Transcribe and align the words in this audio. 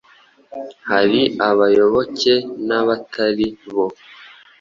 Hari 0.89 1.21
ay'abayoboke 1.45 2.35
n'abatari 2.67 3.47
bo. 3.73 3.85